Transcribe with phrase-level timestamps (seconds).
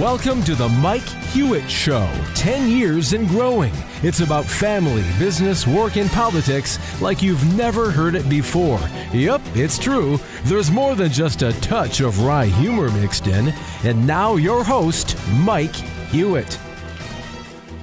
[0.00, 2.08] Welcome to the Mike Hewitt Show.
[2.34, 3.74] 10 years and growing.
[4.02, 8.80] It's about family, business, work, and politics like you've never heard it before.
[9.12, 10.18] Yep, it's true.
[10.44, 13.52] There's more than just a touch of wry humor mixed in.
[13.84, 15.76] And now, your host, Mike
[16.08, 16.58] Hewitt.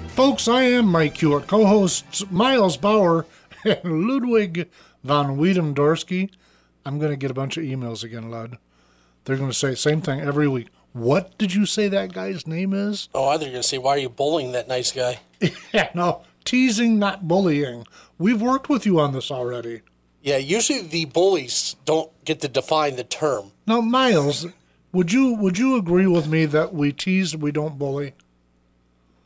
[0.07, 3.27] Folks, I am Mike Hewitt, co hosts Miles Bauer
[3.63, 4.67] and Ludwig
[5.03, 6.31] von Wiedendorsky.
[6.83, 8.57] I'm going to get a bunch of emails again, Lud.
[9.25, 10.69] They're going to say the same thing every week.
[10.97, 13.07] What did you say that guy's name is?
[13.13, 15.19] Oh, I thought you were going to say, why are you bullying that nice guy?
[15.73, 17.85] yeah, no, teasing, not bullying.
[18.17, 19.81] We've worked with you on this already.
[20.23, 23.51] Yeah, usually the bullies don't get to define the term.
[23.67, 24.47] Now, Miles,
[24.91, 28.13] would you would you agree with me that we tease, we don't bully?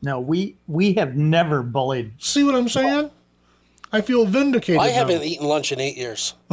[0.02, 2.14] No, we we have never bullied.
[2.18, 3.12] See what I'm saying?
[3.94, 4.82] I feel vindicated.
[4.82, 6.34] I haven't eaten lunch in eight years.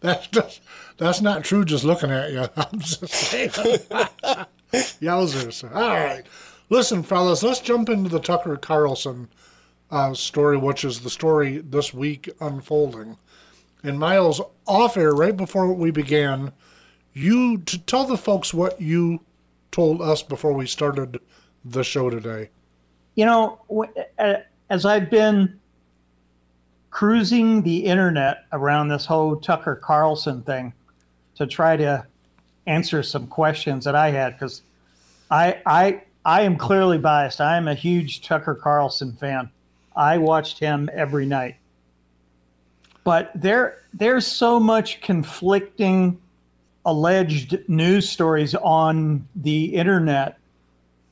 [0.00, 0.60] that's just,
[1.00, 1.64] that's not true.
[1.64, 3.50] Just looking at you, I'm just saying.
[5.00, 5.64] Yowzers!
[5.74, 6.24] All right,
[6.68, 9.28] listen, fellas, let's jump into the Tucker Carlson
[9.90, 13.16] uh, story, which is the story this week unfolding.
[13.82, 16.52] And Miles, off air, right before we began,
[17.14, 19.20] you to tell the folks what you
[19.72, 21.18] told us before we started
[21.64, 22.50] the show today.
[23.14, 23.86] You know,
[24.18, 24.34] uh,
[24.68, 25.58] as I've been
[26.90, 30.74] cruising the internet around this whole Tucker Carlson thing
[31.40, 32.06] to try to
[32.66, 34.60] answer some questions that I had because
[35.30, 37.40] I I I am clearly biased.
[37.40, 39.50] I am a huge Tucker Carlson fan.
[39.96, 41.56] I watched him every night.
[43.04, 46.20] But there there's so much conflicting
[46.84, 50.38] alleged news stories on the internet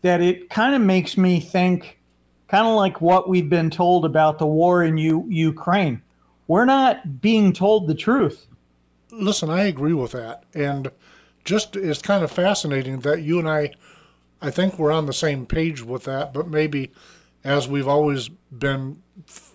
[0.03, 1.99] that it kind of makes me think
[2.49, 6.03] kind of like what we've been told about the war in U- Ukraine.
[6.47, 8.47] We're not being told the truth.
[9.11, 10.45] Listen, I agree with that.
[10.55, 10.91] And
[11.45, 13.73] just it's kind of fascinating that you and I,
[14.41, 16.93] I think we're on the same page with that, but maybe
[17.45, 19.03] as we've always been,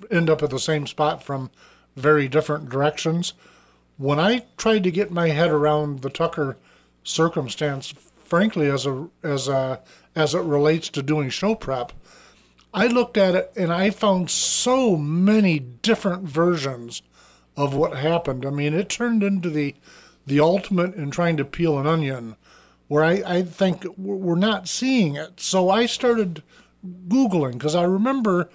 [0.09, 1.51] end up at the same spot from
[1.95, 3.33] very different directions.
[3.97, 6.57] When I tried to get my head around the Tucker
[7.03, 9.81] circumstance, frankly, as a as a
[10.15, 11.91] as it relates to doing show prep,
[12.73, 17.03] I looked at it and I found so many different versions
[17.55, 18.45] of what happened.
[18.45, 19.75] I mean, it turned into the
[20.25, 22.37] the ultimate in trying to peel an onion,
[22.87, 25.41] where I, I think we're not seeing it.
[25.41, 26.43] So I started
[27.09, 28.49] Googling because I remember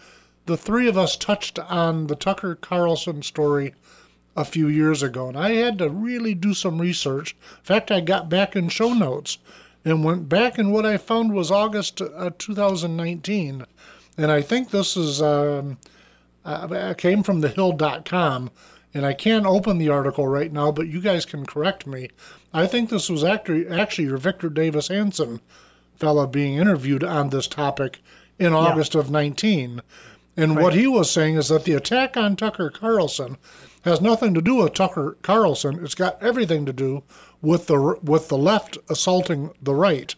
[0.46, 3.74] the three of us touched on the Tucker Carlson story
[4.34, 7.36] a few years ago, and I had to really do some research.
[7.58, 9.36] In fact, I got back in show notes
[9.84, 13.66] and went back, and what I found was August uh, 2019
[14.18, 15.78] and I think this is um,
[16.44, 18.50] uh, came from thehill.com,
[18.94, 22.08] and I can't open the article right now, but you guys can correct me.
[22.52, 25.40] I think this was actually actually your Victor Davis Hanson
[25.96, 28.00] fella being interviewed on this topic
[28.38, 29.00] in August yeah.
[29.00, 29.82] of 19.
[30.36, 30.62] And right.
[30.62, 33.36] what he was saying is that the attack on Tucker Carlson
[33.82, 35.84] has nothing to do with Tucker Carlson.
[35.84, 37.02] It's got everything to do
[37.42, 40.14] with the with the left assaulting the right.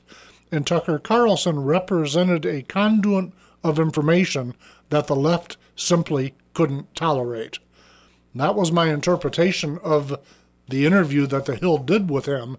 [0.53, 3.33] And Tucker Carlson represented a conduit
[3.63, 4.55] of information
[4.91, 7.59] that the left simply couldn't tolerate.
[8.35, 10.19] That was my interpretation of
[10.69, 12.57] the interview that The Hill did with him.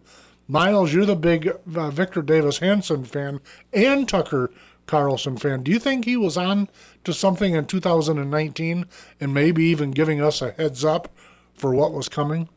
[0.48, 3.40] Miles, you're the big uh, Victor Davis Hanson fan
[3.72, 4.52] and Tucker
[4.86, 5.64] Carlson fan.
[5.64, 6.68] Do you think he was on
[7.06, 8.86] to something in 2019
[9.22, 11.10] and maybe even giving us a heads up
[11.54, 12.50] for what was coming?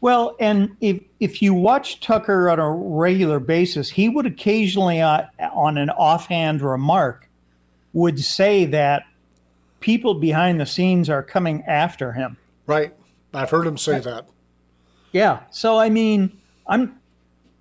[0.00, 5.24] Well, and if if you watch Tucker on a regular basis, he would occasionally, uh,
[5.52, 7.28] on an offhand remark,
[7.92, 9.04] would say that
[9.80, 12.36] people behind the scenes are coming after him.
[12.66, 12.94] Right.
[13.32, 14.28] I've heard him say that.
[15.12, 15.40] Yeah.
[15.50, 16.98] So I mean, I'm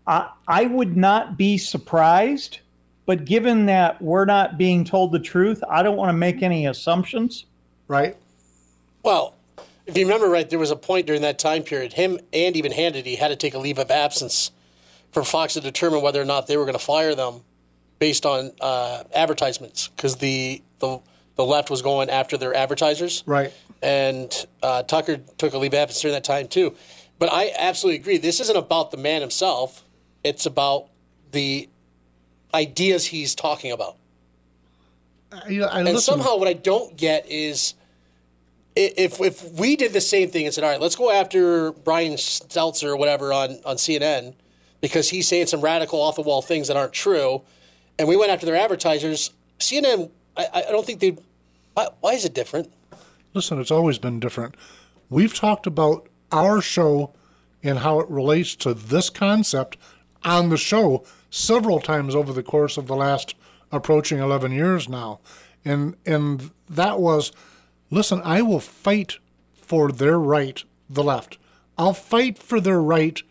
[0.07, 2.59] I I would not be surprised,
[3.05, 6.65] but given that we're not being told the truth, I don't want to make any
[6.65, 7.45] assumptions.
[7.87, 8.15] Right.
[9.03, 9.35] Well,
[9.85, 12.71] if you remember right, there was a point during that time period, him and even
[12.71, 14.51] Hannity had to take a leave of absence
[15.11, 17.41] for Fox to determine whether or not they were going to fire them
[17.99, 20.99] based on uh, advertisements because the, the
[21.35, 23.23] the left was going after their advertisers.
[23.25, 23.53] Right.
[23.81, 24.33] And
[24.63, 26.75] uh, Tucker took a leave of absence during that time too.
[27.19, 28.17] But I absolutely agree.
[28.17, 29.83] This isn't about the man himself.
[30.23, 30.87] It's about
[31.31, 31.69] the
[32.53, 33.97] ideas he's talking about.
[35.31, 37.75] I, I and somehow, what I don't get is
[38.75, 42.13] if if we did the same thing and said, "All right, let's go after Brian
[42.13, 44.33] Stelter or whatever on on CNN
[44.81, 47.41] because he's saying some radical, off the wall things that aren't true,"
[47.97, 49.31] and we went after their advertisers.
[49.59, 51.17] CNN, I, I don't think they.
[51.73, 52.71] Why, why is it different?
[53.35, 54.55] Listen, it's always been different.
[55.09, 57.13] We've talked about our show
[57.61, 59.77] and how it relates to this concept
[60.23, 63.35] on the show several times over the course of the last
[63.73, 65.19] approaching 11 years now.
[65.65, 67.33] And, and that was
[67.91, 69.17] listen, I will fight
[69.53, 71.37] for their right, the left.
[71.77, 73.21] I'll fight for their right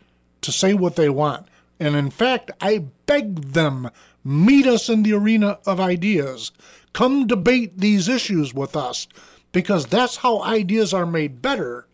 [0.43, 1.49] to say what they want.
[1.81, 3.89] And in fact, I beg them,
[4.23, 6.53] meet us in the arena of ideas.
[6.93, 9.09] Come debate these issues with us
[9.55, 11.87] because that's how ideas are made better.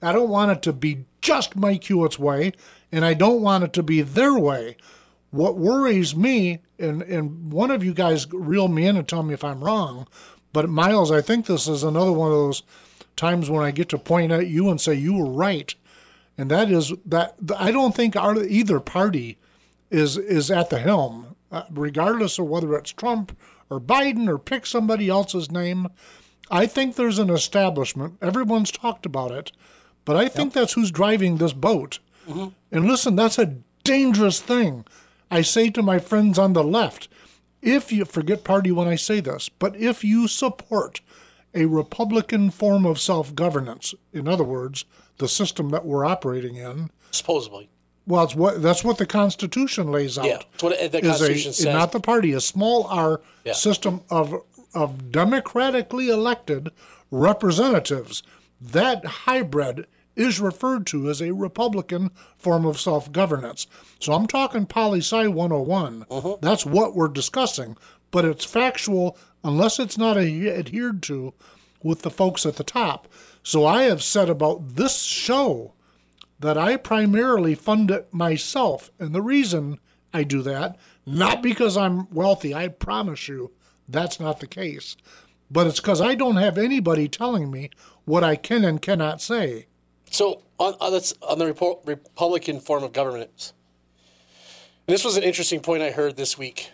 [0.00, 2.52] I don't want it to be just Mike Hewitt's way,
[2.90, 4.76] and I don't want it to be their way.
[5.30, 9.34] What worries me, and, and one of you guys reel me in and tell me
[9.34, 10.08] if I'm wrong,
[10.52, 12.62] but Miles, I think this is another one of those
[13.14, 15.72] times when I get to point at you and say you were right,
[16.38, 19.36] and that is that I don't think our, either party
[19.90, 23.36] is is at the helm, uh, regardless of whether it's Trump
[23.68, 25.88] or Biden or pick somebody else's name.
[26.52, 28.18] I think there's an establishment.
[28.20, 29.52] Everyone's talked about it,
[30.04, 31.98] but I think that's who's driving this boat.
[32.28, 32.48] Mm-hmm.
[32.70, 34.84] And listen, that's a dangerous thing.
[35.30, 37.08] I say to my friends on the left,
[37.62, 41.00] if you forget party when I say this, but if you support
[41.54, 44.84] a Republican form of self governance, in other words,
[45.16, 47.70] the system that we're operating in, supposedly.
[48.06, 50.26] well, it's what that's what the Constitution lays out.
[50.26, 51.66] Yeah, it's what the Constitution a, says.
[51.66, 53.52] Not the party, a small R Yeah.
[53.54, 54.34] system of
[54.74, 56.70] of democratically elected
[57.10, 58.22] representatives.
[58.60, 63.66] That hybrid is referred to as a Republican form of self governance.
[63.98, 66.06] So I'm talking poli sci 101.
[66.10, 66.36] Uh-huh.
[66.40, 67.76] That's what we're discussing,
[68.10, 71.34] but it's factual unless it's not adhered to
[71.82, 73.08] with the folks at the top.
[73.42, 75.72] So I have said about this show
[76.38, 78.90] that I primarily fund it myself.
[78.98, 79.80] And the reason
[80.12, 80.76] I do that,
[81.06, 83.52] not because I'm wealthy, I promise you
[83.88, 84.96] that's not the case,
[85.50, 87.70] but it's because I don't have anybody telling me
[88.04, 89.66] what I can and cannot say.
[90.10, 93.52] So on on, this, on the Repo- Republican form of government,
[94.86, 96.70] this was an interesting point I heard this week.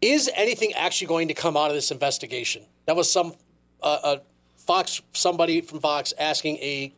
[0.00, 2.62] Is anything actually going to come out of this investigation?
[2.86, 3.34] That was some
[3.82, 4.16] uh, uh,
[4.56, 6.92] Fox somebody from Fox asking a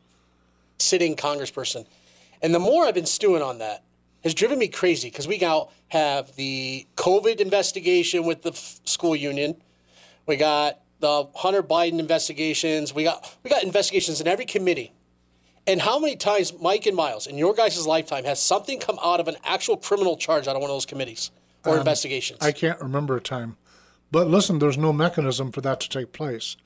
[0.78, 1.86] sitting congressperson,
[2.42, 3.82] and the more I've been stewing on that
[4.22, 9.16] has driven me crazy because we now have the COVID investigation with the f- school
[9.16, 9.56] union.
[10.26, 12.94] We got the Hunter Biden investigations.
[12.94, 14.92] We got we got investigations in every committee.
[15.66, 19.20] And how many times, Mike and Miles, in your guys' lifetime, has something come out
[19.20, 21.30] of an actual criminal charge out of one of those committees
[21.64, 22.40] or investigations?
[22.42, 23.56] Um, I can't remember a time.
[24.10, 26.56] But listen, there's no mechanism for that to take place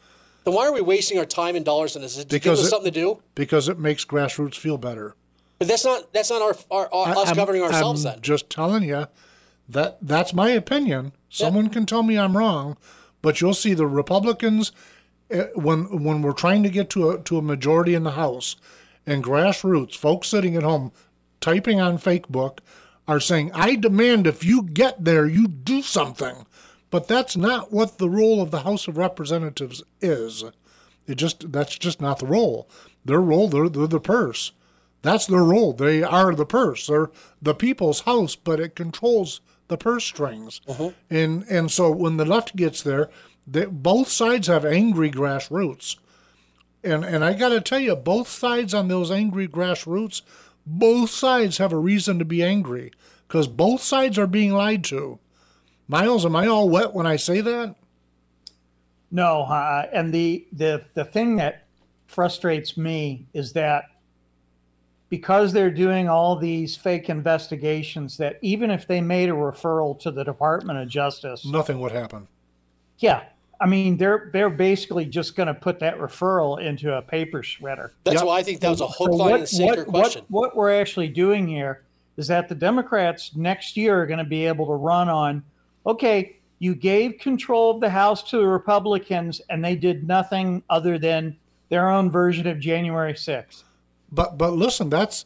[0.45, 2.13] then why are we wasting our time and dollars on this?
[2.13, 3.21] Is it to give Because us it- something to do?
[3.35, 5.17] because it makes grassroots feel better.
[5.59, 8.05] But that's not that's not our, our, our us I'm- governing ourselves.
[8.05, 9.07] I'm then just telling you
[9.69, 11.13] that that's my opinion.
[11.29, 12.77] Someone can tell me I'm wrong,
[13.23, 14.73] but you'll see the Republicans
[15.31, 18.57] eh, when when we're trying to get to a to a majority in the House
[19.07, 20.93] and grassroots folks sitting at home
[21.41, 22.59] typing on Facebook
[23.09, 26.47] are saying, "I demand if you get there, you do something."
[26.91, 30.45] But that's not what the role of the House of Representatives is.
[31.07, 32.69] It just that's just not the role.
[33.05, 34.53] Their role, they're, they're the purse.
[35.03, 35.73] That's their role.
[35.73, 36.87] They are the purse.
[36.87, 37.11] They're
[37.41, 40.61] the people's house, but it controls the purse strings.
[41.11, 43.11] And and so when the left gets there,
[43.47, 45.97] they, both sides have angry grassroots.
[46.83, 50.23] And and I got to tell you, both sides on those angry grassroots,
[50.67, 52.93] both sides have a reason to be angry
[53.29, 55.19] because both sides are being lied to.
[55.89, 57.77] Miles, am I all wet when I say that?
[59.11, 61.67] No, uh, and the, the the thing that
[62.07, 63.85] frustrates me is that
[65.09, 70.11] because they're doing all these fake investigations, that even if they made a referral to
[70.11, 72.27] the Department of Justice, Nothing would happen.
[72.99, 73.25] yeah,
[73.61, 77.91] I mean they're they're basically just going to put that referral into a paper shredder.
[78.05, 78.25] that's Yep.
[78.27, 80.25] why I think that was a hook, So line, and sinker what, question.
[80.29, 81.83] what we're actually doing here
[82.17, 85.43] is that the Democrats next year are going to be able to run on,
[85.87, 90.99] okay, you gave control of the House to the Republicans and they did nothing other
[90.99, 91.37] than
[91.69, 93.65] their own version of January 6th.
[94.17, 95.25] But but listen, that's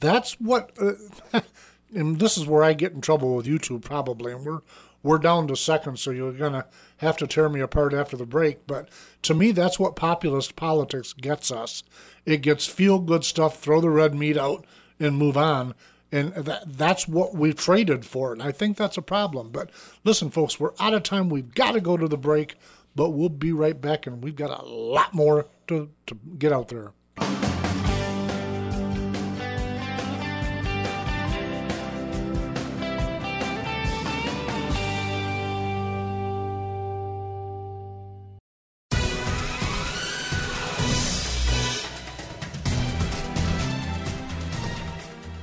[0.00, 1.40] that's what, uh,
[1.94, 4.60] and this is where I get in trouble with YouTube probably, and we're
[5.02, 6.66] we're down to seconds, so you're gonna
[6.98, 8.66] have to tear me apart after the break.
[8.66, 8.88] But
[9.22, 11.82] to me, that's what populist politics gets us.
[12.24, 14.64] It gets feel good stuff, throw the red meat out,
[15.00, 15.74] and move on.
[16.10, 18.32] And that, that's what we've traded for.
[18.32, 19.50] And I think that's a problem.
[19.50, 19.70] But
[20.04, 21.28] listen, folks, we're out of time.
[21.28, 22.56] We've got to go to the break,
[22.96, 24.06] but we'll be right back.
[24.06, 26.92] And we've got a lot more to, to get out there.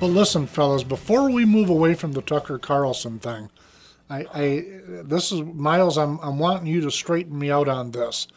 [0.06, 3.50] But listen, fellas, before we move away from the Tucker Carlson thing,
[4.08, 4.66] I, I
[5.04, 5.98] this is Miles.
[5.98, 8.28] I'm I'm wanting you to straighten me out on this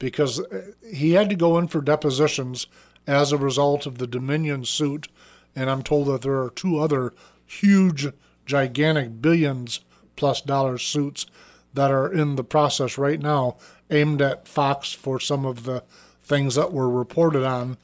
[0.00, 2.66] because uh, he had to go in for depositions
[3.06, 5.06] as a result of the Dominion suit,
[5.54, 7.14] and I'm told that there are two other
[7.46, 8.08] huge,
[8.44, 9.78] gigantic billions
[10.16, 11.26] plus dollar suits
[11.72, 13.58] that are in the process right now,
[13.90, 15.84] aimed at Fox for some of the
[16.20, 17.76] things that were reported on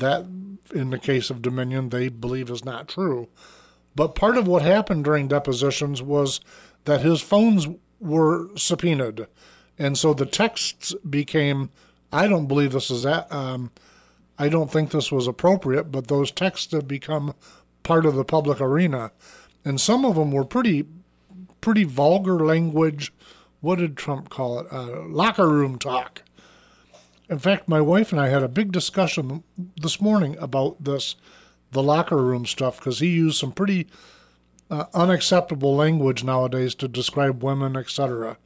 [0.00, 0.26] that,
[0.74, 3.28] in the case of Dominion, they believe is not true.
[3.94, 6.40] But part of what happened during depositions was
[6.84, 7.66] that his phones
[7.98, 9.26] were subpoenaed.
[9.78, 11.70] And so the texts became,
[12.12, 13.70] I don't believe this is that, um,
[14.38, 17.34] I don't think this was appropriate, but those texts have become
[17.82, 19.12] part of the public arena.
[19.64, 20.84] And some of them were pretty,
[21.60, 23.12] pretty vulgar language.
[23.60, 24.66] What did Trump call it?
[24.70, 26.22] Uh, locker room talk.
[27.28, 29.42] In fact, my wife and I had a big discussion
[29.76, 31.16] this morning about this,
[31.72, 33.88] the locker room stuff, because he used some pretty
[34.70, 38.38] uh, unacceptable language nowadays to describe women, etc.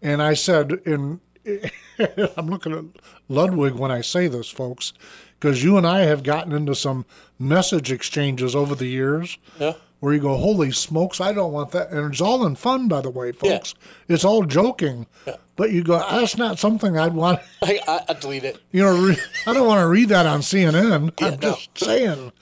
[0.00, 1.20] And I said, in
[2.36, 2.84] I'm looking at
[3.28, 4.92] Ludwig when I say this, folks,
[5.38, 7.04] because you and I have gotten into some
[7.38, 9.38] message exchanges over the years.
[9.60, 9.74] Yeah.
[10.04, 11.88] Where you go, holy smokes, I don't want that.
[11.88, 13.74] And it's all in fun, by the way, folks.
[14.06, 15.06] It's all joking.
[15.26, 15.36] Yeah.
[15.56, 17.40] But you go, that's not something I'd want.
[17.62, 18.58] I, I, I delete it.
[18.70, 21.18] You know, re- I don't want to read that on CNN.
[21.18, 21.54] Yeah, I'm no.
[21.54, 22.32] just saying.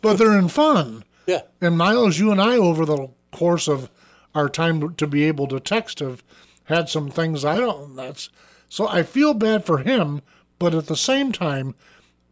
[0.00, 1.04] But they're in fun.
[1.28, 1.42] Yeah.
[1.60, 3.88] And Miles, you and I, over the course of
[4.34, 6.24] our time to be able to text, have
[6.64, 7.94] had some things I don't.
[7.94, 8.30] That's
[8.68, 10.22] so I feel bad for him,
[10.58, 11.76] but at the same time,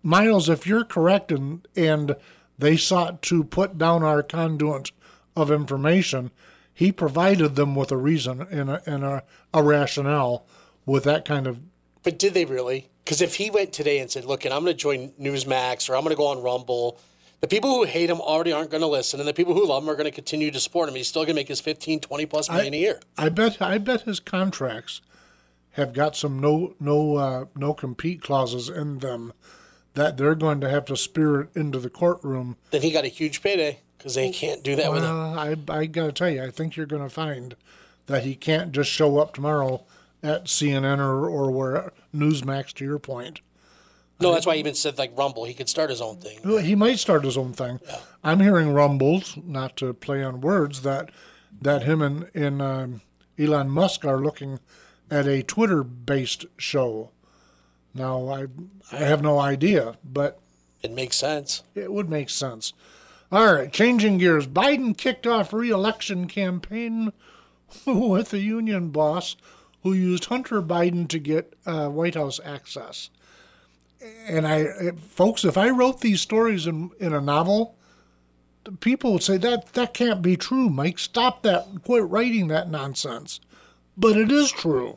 [0.03, 2.17] Miles, if you're correct and and
[2.61, 4.93] they sought to put down our conduit
[5.37, 6.31] of information,
[6.73, 10.47] he provided them with a reason and a, and a, a rationale
[10.87, 11.61] with that kind of
[12.03, 12.89] But did they really?
[13.05, 15.97] Because if he went today and said, "Look, and I'm going to join Newsmax or
[15.97, 16.99] I'm going to go on Rumble,"
[17.41, 19.83] the people who hate him already aren't going to listen, and the people who love
[19.83, 20.95] him are going to continue to support him.
[20.95, 23.01] He's still going to make his 15, 20 plus million a year.
[23.19, 25.01] I bet I bet his contracts
[25.73, 29.33] have got some no no uh, no compete clauses in them
[29.95, 32.57] that they're going to have to spirit into the courtroom.
[32.71, 35.11] Then he got a huge payday because they can't do that with him.
[35.17, 37.57] I I gotta tell you, I think you're going to find
[38.07, 39.85] that he can't just show up tomorrow
[40.23, 42.73] at CNN or or where Newsmax.
[42.75, 43.41] To your point,
[44.21, 45.45] No, that's why he even said like Rumble.
[45.45, 46.39] He could start his own thing.
[46.45, 47.81] Well, he might start his own thing.
[48.23, 51.11] I'm hearing rumbles, not to play on words, that
[51.61, 53.01] that him and, and um,
[53.39, 54.61] Elon Musk are looking
[55.11, 57.11] at a Twitter-based show.
[57.95, 58.47] Now, I
[58.93, 60.39] I have no idea, but
[60.83, 61.63] It makes sense.
[61.75, 62.73] it would make sense.
[63.33, 64.47] All right, changing gears.
[64.47, 67.13] Biden kicked off re-election campaign
[67.87, 69.37] with a union boss
[69.83, 73.11] who used Hunter Biden to get uh, White House access.
[74.27, 77.77] And I, folks, if I wrote these stories in in a novel,
[78.81, 80.69] people would say that that can't be true.
[80.71, 81.67] Mike, stop that!
[81.85, 83.41] Quit writing that nonsense.
[83.97, 84.97] But it is true.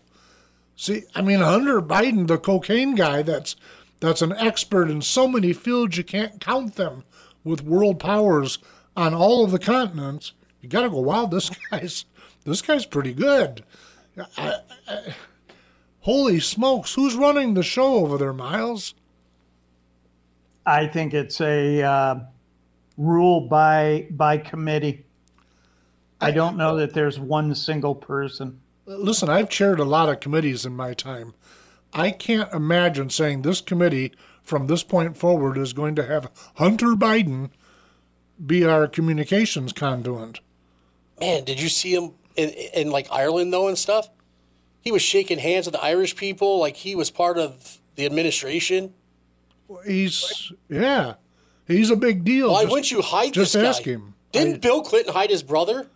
[0.84, 3.56] See, I mean, Hunter Biden, the cocaine guy, that's
[4.02, 7.06] that's an expert in so many fields you can't count them,
[7.46, 8.60] with world powers
[8.94, 10.34] on all of the continents.
[10.60, 12.04] You got to go, wow, this guy's
[12.44, 13.64] this guy's pretty good.
[14.36, 14.56] I,
[14.90, 15.16] I,
[16.02, 18.94] holy smokes, who's running the show over there, Miles?
[20.66, 22.16] I think it's a uh,
[22.98, 25.06] rule by by committee.
[26.20, 28.60] I don't know that there's one single person.
[28.98, 31.34] Listen, I've chaired a lot of committees in my time.
[31.94, 34.12] I can't imagine saying this committee
[34.44, 37.52] from this point forward is going to have Hunter Biden
[38.44, 40.40] be our communications conduit.
[41.20, 44.10] Man, did you see him in, in like Ireland though and stuff?
[44.82, 48.94] He was shaking hands with the Irish people like he was part of the administration.
[49.86, 51.14] He's yeah,
[51.68, 52.52] he's a big deal.
[52.52, 53.70] Why Just- wouldn't you hide just this guy?
[53.70, 54.16] ask him.
[54.32, 55.88] Didn't I- Bill Clinton hide his brother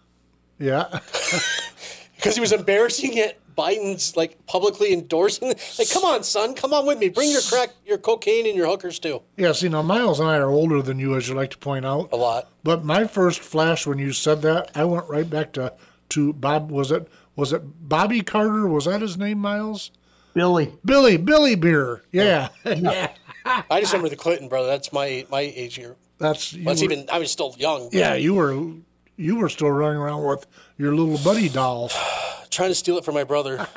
[0.59, 0.99] Yeah,
[2.27, 3.39] because he was embarrassing it?
[3.57, 5.47] Biden's like publicly endorsing.
[5.79, 7.09] Like, come on, son, come on with me.
[7.09, 9.23] Bring your crack, your cocaine, and your hookers too.
[9.35, 9.51] yeah.
[9.53, 12.09] See, now Miles and I are older than you, as you like to point out.
[12.13, 12.49] A lot.
[12.63, 15.73] But my first flash when you said that, I went right back to
[16.09, 16.69] to Bob.
[16.69, 18.67] Was it was it Bobby Carter?
[18.67, 19.89] Was that his name, Miles?
[20.35, 22.03] Billy, Billy Billy Beer.
[22.11, 23.09] Yeah, yeah.
[23.71, 24.67] I just remember the Clinton brother.
[24.67, 25.95] That's my my age here.
[26.19, 27.07] That's you That's were- even.
[27.11, 27.89] I was still young.
[27.91, 28.55] Yeah, you were
[29.17, 30.47] you were still running around with
[30.77, 31.91] your little buddy doll.
[32.49, 33.67] trying to steal it from my brother.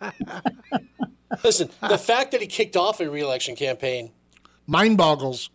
[1.44, 4.10] Listen, the fact that he kicked off a reelection campaign,
[4.66, 5.50] Mind boggles.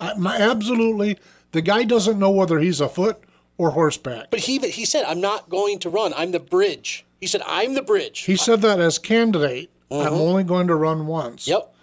[0.00, 1.18] I, my, absolutely,
[1.52, 3.22] the guy doesn't know whether he's a foot
[3.56, 4.30] or horseback.
[4.30, 6.12] but he he said, "I'm not going to run.
[6.16, 9.70] I'm the bridge." He said, "I'm the bridge." He said that as candidate.
[9.90, 10.14] I'm mm-hmm.
[10.14, 11.48] only going to run once.
[11.48, 11.74] yep.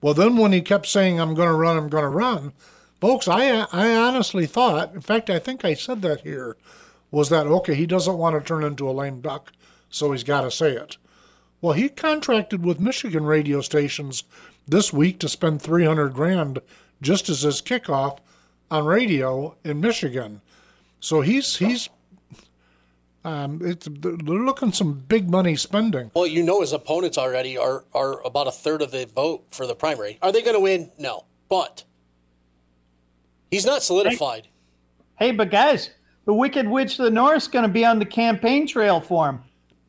[0.00, 2.52] Well, then when he kept saying, I'm going to run, I'm going to run,
[3.02, 6.56] folks, I I honestly thought, in fact, I think I said that here,
[7.10, 7.74] was that okay?
[7.74, 9.52] He doesn't want to turn into a lame duck,
[9.90, 10.98] so he's got to say it.
[11.60, 14.22] Well, he contracted with Michigan radio stations
[14.68, 16.60] this week to spend 300 grand
[17.00, 18.18] just as his kickoff
[18.70, 20.40] on radio in Michigan.
[21.00, 21.88] So he's he's
[23.24, 26.12] um, it's they're looking some big money spending.
[26.14, 29.66] Well, you know his opponents already are are about a third of the vote for
[29.66, 30.20] the primary.
[30.22, 30.92] Are they going to win?
[30.98, 31.82] No, but
[33.52, 34.48] he's not solidified.
[35.16, 35.90] Hey, but guys,
[36.24, 39.40] the Wicked Witch of the North's going to be on the campaign trail for him.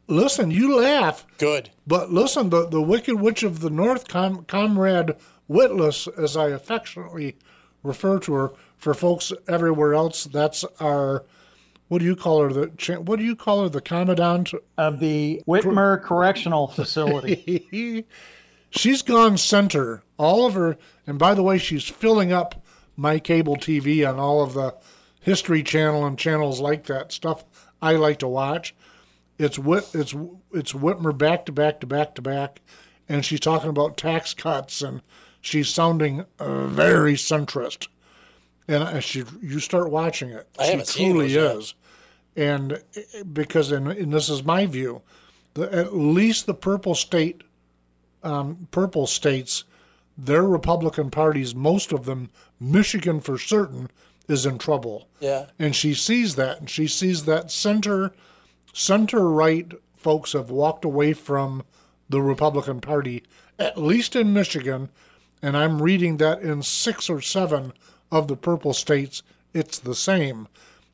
[0.08, 1.72] Listen, you laugh, Good.
[1.88, 5.16] but listen, the the Wicked Witch of the North, com, Comrade
[5.48, 7.38] Witless, as I affectionately
[7.84, 11.24] refer to her, for folks everywhere else, that's our
[11.88, 12.52] what do you call her?
[12.52, 13.70] The cha- what do you call her?
[13.70, 18.06] The commandant Of the Whitmer Correctional Facility.
[18.72, 20.04] she's gone center.
[20.18, 20.78] All of her,
[21.08, 22.63] and by the way, she's filling up
[22.96, 24.76] my cable TV on all of the
[25.22, 27.46] History Channel and channels like that stuff
[27.82, 28.76] I like to watch.
[29.40, 30.14] It's Whit, it's
[30.54, 32.62] it's Whitmer back to back to back to back,
[33.10, 35.02] and she's talking about tax cuts and
[35.42, 37.88] she's sounding uh, very centrist.
[38.68, 41.56] And I- she, you start watching it, I she truly those yet.
[41.58, 41.74] is,
[42.36, 42.84] and
[43.34, 45.02] because and, and this is my view,
[45.56, 47.44] the, at least the purple state
[48.24, 49.64] um, purple states,
[50.18, 52.30] their Republican parties, most of them,
[52.72, 53.90] Michigan for certain,
[54.28, 55.08] is in trouble.
[55.20, 55.48] Yeah.
[55.60, 58.14] And she sees that, and she sees that center,
[58.72, 61.64] center right folks have walked away from
[62.10, 63.24] the Republican Party,
[63.60, 64.90] at least in Michigan,
[65.42, 67.74] and I'm reading that in six or seven
[68.12, 70.48] of the purple states, it's the same.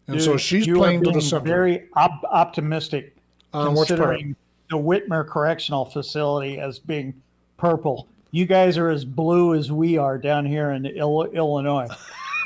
[0.07, 1.45] And so she's you are playing to the being center.
[1.45, 3.15] Very op- optimistic,
[3.53, 3.99] On which part?
[3.99, 4.35] considering
[4.71, 7.13] the Whitmer Correctional Facility as being
[7.57, 8.07] purple.
[8.31, 11.87] You guys are as blue as we are down here in Il- Illinois.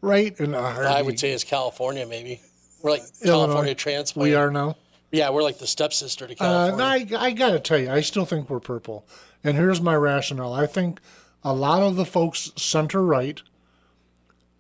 [0.01, 1.05] right in a I heartbeat.
[1.05, 2.41] would say it's California, maybe.
[2.81, 3.45] We're like Illinois.
[3.47, 4.23] California transplant.
[4.29, 4.77] we are now.
[5.11, 6.37] Yeah, we're like the stepsister to Uh,
[6.71, 7.05] California.
[7.11, 9.05] no, I, I got to tell you, I still think we're purple.
[9.43, 10.53] And here's my rationale.
[10.53, 10.99] I think
[11.43, 13.41] a lot of the folks center right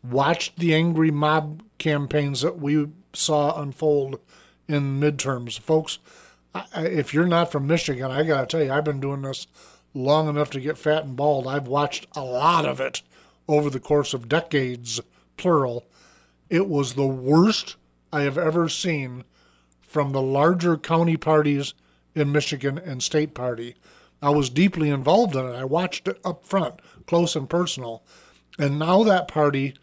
[0.03, 4.19] watched the angry mob campaigns that we saw unfold
[4.67, 5.57] in midterms.
[5.59, 5.99] Folks,
[6.53, 9.47] I, if you're not from Michigan, I got to tell you, I've been doing this
[9.93, 11.47] long enough to get fat and bald.
[11.47, 13.01] I've watched a lot of it
[13.47, 14.99] over the course of decades,
[15.37, 15.85] plural.
[16.49, 17.75] It was the worst
[18.11, 19.23] I have ever seen
[19.81, 21.73] from the larger county parties
[22.15, 23.75] in Michigan and state party.
[24.21, 25.55] I was deeply involved in it.
[25.55, 28.03] I watched it up front, close and personal.
[28.59, 29.75] And now that party,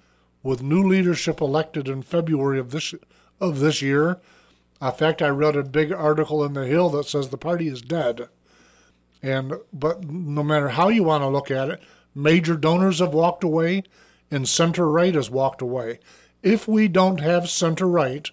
[0.43, 2.95] with new leadership elected in February of this
[3.41, 4.21] of this year,
[4.81, 7.83] in fact, I read a big article in the Hill that says the party is
[7.83, 8.29] dead.
[9.23, 11.83] And but no matter how you want to look at it,
[12.15, 13.83] major donors have walked away,
[14.31, 15.99] and center right has walked away.
[16.43, 18.31] If we don't have center right,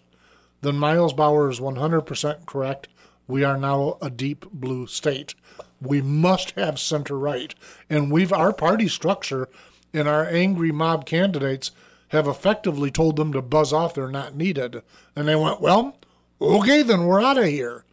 [0.62, 2.88] then Miles Bauer is 100% correct.
[3.27, 5.34] We are now a deep blue state.
[5.81, 7.55] We must have center right.
[7.89, 9.49] And we've our party structure
[9.93, 11.71] and our angry mob candidates
[12.10, 14.84] have effectively told them to buzz off they're not needed.
[15.15, 15.97] And they went, "Well,
[16.41, 17.84] okay, then we're out of here."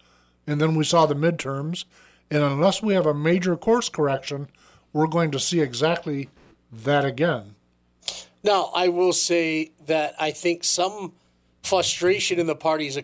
[0.46, 1.84] And then we saw the midterms,
[2.30, 4.48] and unless we have a major course correction,
[4.92, 6.28] we're going to see exactly
[6.72, 7.54] that again.
[8.42, 11.12] Now, I will say that I think some
[11.62, 12.98] frustration in the parties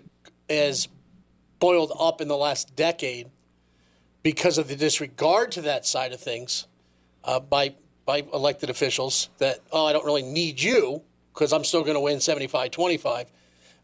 [0.50, 0.88] has
[1.58, 3.28] boiled up in the last decade
[4.22, 6.66] because of the disregard to that side of things
[7.24, 7.74] uh, by
[8.04, 11.02] by elected officials that oh I don't really need you
[11.34, 13.26] because I'm still going to win 75-25.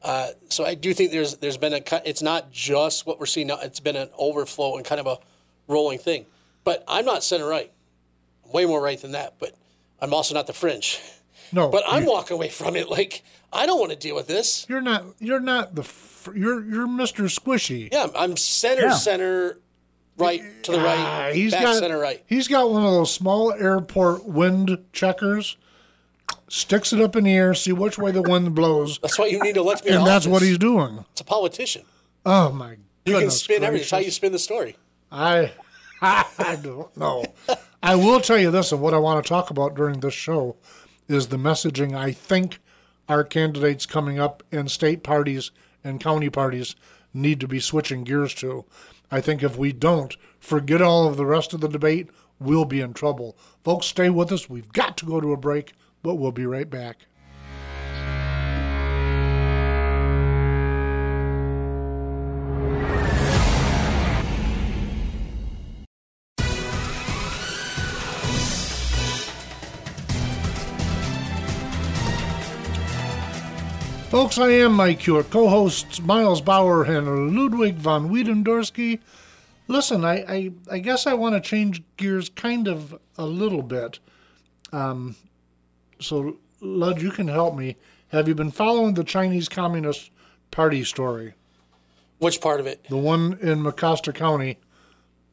[0.05, 3.25] Uh, so I do think there's there's been a cut- it's not just what we're
[3.27, 5.19] seeing now it's been an overflow and kind of a
[5.67, 6.27] rolling thing.
[6.63, 7.73] But I'm not center right.
[8.45, 9.55] I'm way more right than that, but
[10.01, 11.01] I'm also not the fringe.
[11.53, 14.67] No, But I'm walking away from it like I don't want to deal with this.
[14.69, 15.05] You're not.
[15.21, 15.91] You're not the.
[16.35, 17.25] You're you're Mr.
[17.35, 17.89] Squishy.
[17.93, 18.93] Yeah, I'm center, Yeah.
[18.95, 19.59] center,
[20.19, 22.23] right to the right, Ah, he's back got center, right.
[22.27, 25.57] He's got one of those small airport wind checkers.
[26.49, 29.41] Sticks it up in the air, see which way the wind blows, That's why you
[29.41, 29.93] need to elect me.
[29.93, 31.05] and that's what he's doing.
[31.13, 31.83] It's a politician.
[32.27, 32.79] Oh my god.
[33.07, 33.83] You can spin everything.
[33.83, 34.77] That's how you spin the story.
[35.11, 35.53] I
[36.03, 37.25] I don't know.
[37.83, 40.57] I will tell you this, and what I want to talk about during this show
[41.09, 42.61] is the messaging I think
[43.09, 45.51] our candidates coming up in state parties
[45.83, 46.77] and county parties
[47.13, 48.65] need to be switching gears to.
[49.11, 52.81] I think if we don't, forget all of the rest of the debate, we'll be
[52.81, 53.37] in trouble.
[53.63, 54.49] Folks, stay with us.
[54.49, 55.73] We've got to go to a break,
[56.05, 56.99] but we'll be right back.
[74.11, 79.01] Folks, I am Mike, your co hosts Miles Bauer and Ludwig von Wiedendorski.
[79.67, 83.99] Listen, I, I, I guess I want to change gears kind of a little bit.
[84.71, 85.17] Um,
[86.05, 87.77] so, Lud, you can help me.
[88.09, 90.11] Have you been following the Chinese Communist
[90.51, 91.35] Party story?
[92.19, 92.85] Which part of it?
[92.89, 94.59] The one in Mecosta County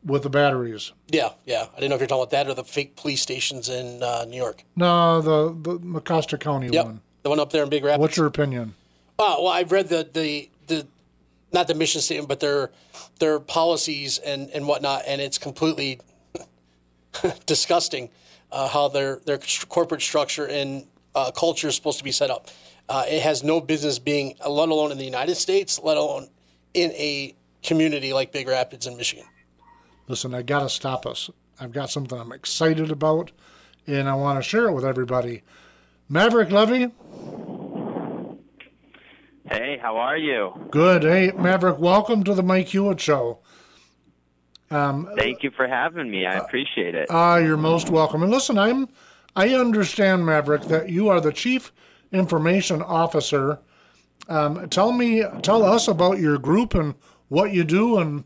[0.03, 0.91] with the batteries.
[1.09, 1.67] Yeah, yeah.
[1.75, 4.25] I didn't know if you're talking about that or the fake police stations in uh,
[4.27, 4.63] New York.
[4.75, 6.85] No, the, the Mecosta County Yep.
[6.85, 7.01] one.
[7.23, 8.01] The one up there in Big Rapids.
[8.01, 8.73] What's your opinion?
[9.19, 10.87] Oh, well, I've read the, the, the
[11.53, 12.71] not the mission statement, but their
[13.19, 15.99] their policies and, and whatnot, and it's completely
[17.45, 18.09] disgusting
[18.51, 20.85] uh, how their their corporate structure and
[21.15, 22.49] uh, culture is supposed to be set up.
[22.89, 26.27] Uh, it has no business being, let alone in the United States, let alone
[26.73, 29.25] in a community like Big Rapids in Michigan.
[30.07, 31.29] Listen, I got to stop us.
[31.59, 33.31] I've got something I'm excited about,
[33.87, 35.43] and I want to share it with everybody.
[36.09, 36.91] Maverick Levy,
[39.49, 40.53] Hey, how are you?
[40.71, 41.03] good.
[41.03, 43.39] Hey, Maverick, welcome to the Mike Hewitt Show.
[45.17, 46.25] Thank you for having me.
[46.25, 47.07] I appreciate it.
[47.09, 48.23] Ah, you're most welcome.
[48.23, 48.87] And listen, I'm,
[49.35, 51.71] I understand, Maverick, that you are the chief
[52.11, 53.59] information officer.
[54.29, 56.95] Um, tell me, tell us about your group and
[57.27, 58.23] what you do, and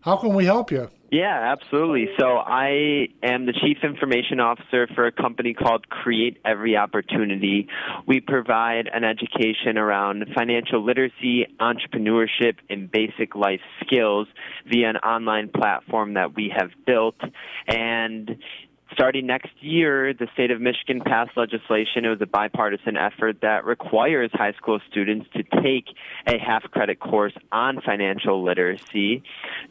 [0.00, 0.88] how can we help you?
[1.10, 2.08] Yeah, absolutely.
[2.18, 7.68] So I am the chief information officer for a company called Create Every Opportunity.
[8.04, 14.26] We provide an education around financial literacy, entrepreneurship, and basic life skills
[14.68, 17.20] via an online platform that we have built.
[17.68, 18.36] And
[18.94, 22.04] starting next year, the state of Michigan passed legislation.
[22.04, 25.86] It was a bipartisan effort that requires high school students to take
[26.26, 29.22] a half credit course on financial literacy.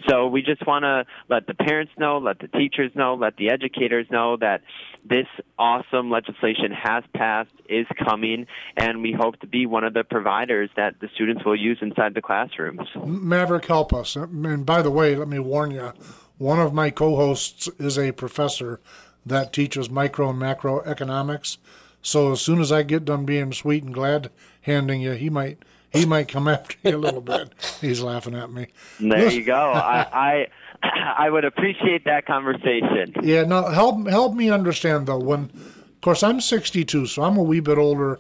[0.08, 3.50] So we just want to let the parents know, let the teachers know, let the
[3.50, 4.62] educators know that
[5.04, 8.46] this awesome legislation has passed, is coming,
[8.78, 12.14] and we hope to be one of the providers that the students will use inside
[12.14, 12.88] the classrooms.
[13.04, 14.16] Maverick, help us.
[14.16, 15.92] And by the way, let me warn you,
[16.38, 18.80] one of my co-hosts is a professor
[19.26, 21.58] that teaches micro and macroeconomics.
[22.02, 24.30] So as soon as I get done being sweet and glad
[24.62, 25.60] handing you, he might
[25.92, 27.54] he might come after you a little bit.
[27.80, 28.68] He's laughing at me.
[29.00, 29.54] There you go.
[29.56, 30.48] I, I
[31.18, 33.14] I would appreciate that conversation.
[33.24, 35.20] Yeah, no, help help me understand though.
[35.20, 38.20] When, of course, I'm 62, so I'm a wee bit older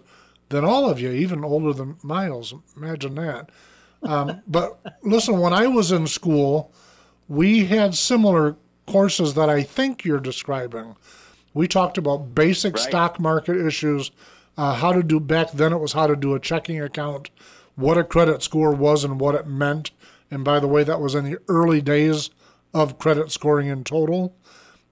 [0.49, 2.53] than all of you, even older than Miles.
[2.77, 3.49] Imagine that.
[4.03, 6.71] Um, but listen, when I was in school,
[7.27, 10.95] we had similar courses that I think you're describing.
[11.53, 12.83] We talked about basic Right.
[12.83, 14.11] stock market issues,
[14.57, 15.73] uh, how to do back then.
[15.73, 17.29] It was how to do a checking account,
[17.75, 19.91] what a credit score was, and what it meant.
[20.31, 22.29] And by the way, that was in the early days
[22.73, 24.35] of credit scoring in total.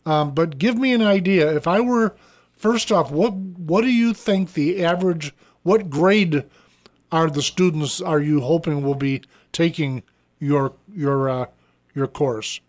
[0.06, 1.52] Um, but give me an idea.
[1.56, 2.16] If I were
[2.56, 5.34] first off, what what do you think the average?
[5.64, 6.44] What grade
[7.12, 8.02] are the students?
[8.02, 10.04] Are you hoping will be taking
[10.40, 11.46] your your uh,
[11.94, 12.62] your course?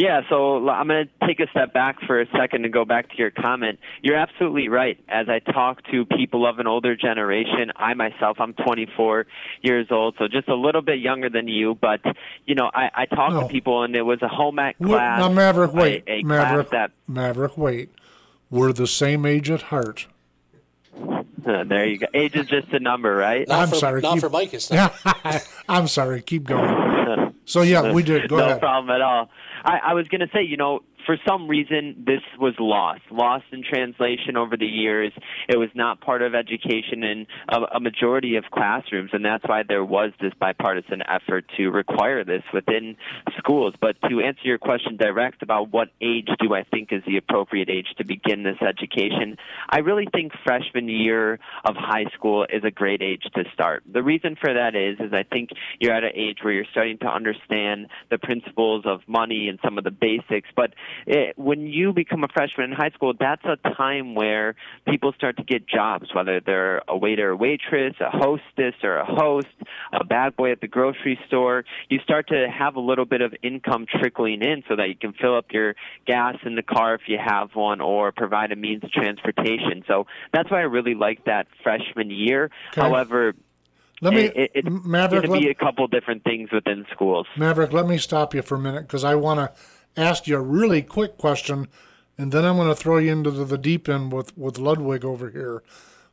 [0.00, 3.10] Yeah, so I'm going to take a step back for a second and go back
[3.10, 3.80] to your comment.
[4.00, 4.96] You're absolutely right.
[5.08, 9.26] As I talk to people of an older generation, I myself, I'm 24
[9.62, 12.00] years old, so just a little bit younger than you, but,
[12.46, 13.40] you know, I, I talk No.
[13.42, 15.18] to people and it was a home ec We're- class.
[15.18, 17.90] now, Maverick, wait, a, a Maverick, class Maverick, wait.
[18.50, 20.06] We're the same age at heart.
[21.44, 22.06] that, there you go.
[22.14, 23.48] Age is just a number, right?
[23.48, 24.94] Not I'm for, sorry, Not keep- for Mike, it's not.
[25.68, 26.22] I'm sorry.
[26.22, 26.87] Keep going.
[27.48, 28.28] So yeah, we did.
[28.28, 28.60] Go no ahead.
[28.60, 29.30] problem at all.
[29.64, 33.46] I, I was going to say, you know, for some reason, this was lost, lost
[33.50, 35.10] in translation over the years.
[35.48, 39.62] It was not part of education in a, a majority of classrooms, and that's why
[39.66, 42.98] there was this bipartisan effort to require this within
[43.38, 43.72] schools.
[43.80, 47.70] But to answer your question direct about what age do I think is the appropriate
[47.70, 49.38] age to begin this education,
[49.70, 53.82] I really think freshman year of high school is a great age to start.
[53.90, 55.48] The reason for that is, is I think
[55.80, 59.78] you're at an age where you're starting to understand the principles of money and some
[59.78, 60.50] of the basics.
[60.54, 60.74] But
[61.06, 64.54] it, when you become a freshman in high school, that's a time where
[64.86, 69.04] people start to get jobs, whether they're a waiter or waitress, a hostess or a
[69.04, 69.46] host,
[69.92, 71.64] a bag boy at the grocery store.
[71.88, 75.12] You start to have a little bit of income trickling in so that you can
[75.12, 75.74] fill up your
[76.06, 79.84] gas in the car if you have one or provide a means of transportation.
[79.86, 82.50] So that's why I really like that freshman year.
[82.72, 82.80] Okay.
[82.80, 83.34] However,
[84.00, 85.24] Let me, it, it, Maverick.
[85.24, 87.26] to be a couple different things within schools.
[87.36, 89.60] Maverick, let me stop you for a minute because I want to
[89.96, 91.68] ask you a really quick question,
[92.16, 95.04] and then I'm going to throw you into the, the deep end with with Ludwig
[95.04, 95.62] over here.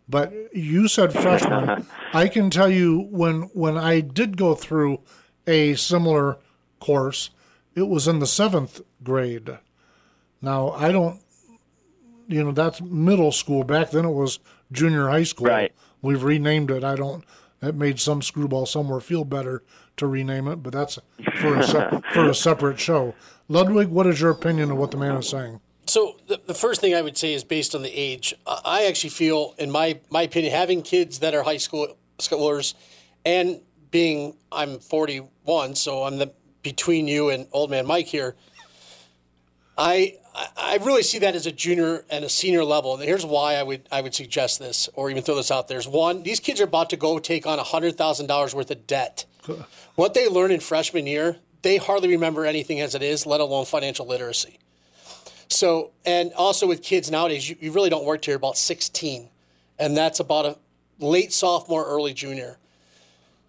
[0.08, 1.88] But you said freshman.
[2.14, 5.00] I can tell you when when I did go through
[5.48, 6.38] a similar
[6.80, 7.32] course,
[7.76, 9.58] it was in the seventh grade.
[10.42, 11.20] Now I don't,
[12.28, 13.64] you know, that's middle school.
[13.64, 14.40] Back then it was
[14.72, 15.74] junior high school Right.
[16.02, 16.84] we've renamed it.
[16.84, 17.24] I don't.
[17.62, 19.64] It made some screwball somewhere feel better
[19.98, 21.00] to rename it, but that's
[21.40, 23.14] for a se- for a separate show.
[23.48, 25.60] Ludwig, what is your opinion of what the man is saying?
[25.88, 28.34] So the, the first thing I would say is based on the age.
[28.48, 32.74] I I actually feel, in my my opinion, having kids that are high school schoolers,
[33.26, 36.32] and being I'm 41, so I'm the
[36.64, 38.36] between you and old man Mike here.
[39.78, 42.94] I I- I really see that as a junior and a senior level.
[42.96, 45.78] And here's why I would I would suggest this, or even throw this out there.
[45.78, 48.86] Is one, these kids are about to go take on hundred thousand dollars worth of
[48.88, 49.26] debt.
[49.96, 53.66] What they learn in freshman year, they hardly remember anything as it is, let alone
[53.66, 54.60] financial literacy.
[55.48, 59.30] So, and also with kids nowadays, you, you really don't work till you're about 16,
[59.80, 60.58] and that's about a
[61.00, 62.58] late sophomore, early junior.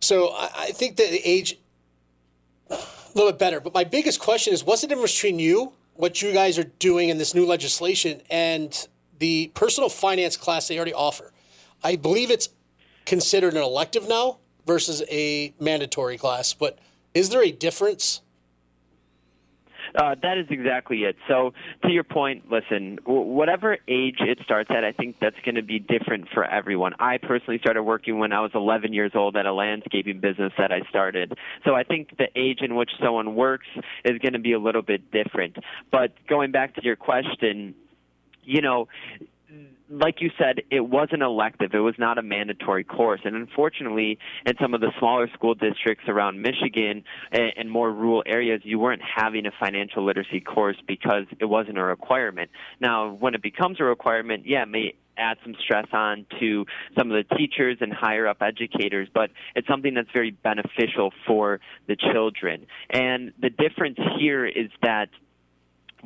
[0.00, 1.58] So I, I think that the age
[2.70, 2.78] a
[3.14, 3.60] little bit better.
[3.60, 7.08] But my biggest question is, what's the difference between you, what you guys are doing
[7.08, 11.32] in this new legislation, and the personal finance class they already offer?
[11.82, 12.48] I believe it's
[13.04, 16.52] considered an elective now versus a mandatory class.
[16.52, 16.78] But
[17.14, 18.20] is there a difference?
[19.94, 21.16] Uh, that is exactly it.
[21.28, 25.62] So, to your point, listen, whatever age it starts at, I think that's going to
[25.62, 26.94] be different for everyone.
[26.98, 30.72] I personally started working when I was 11 years old at a landscaping business that
[30.72, 31.38] I started.
[31.64, 33.66] So, I think the age in which someone works
[34.04, 35.56] is going to be a little bit different.
[35.90, 37.74] But going back to your question,
[38.42, 38.88] you know,
[39.88, 41.70] like you said, it was an elective.
[41.72, 43.20] It was not a mandatory course.
[43.24, 48.22] And unfortunately, in some of the smaller school districts around Michigan and, and more rural
[48.26, 52.50] areas, you weren't having a financial literacy course because it wasn't a requirement.
[52.80, 56.66] Now, when it becomes a requirement, yeah, it may add some stress on to
[56.98, 61.60] some of the teachers and higher up educators, but it's something that's very beneficial for
[61.86, 62.66] the children.
[62.90, 65.08] And the difference here is that